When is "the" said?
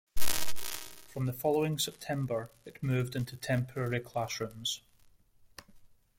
1.27-1.31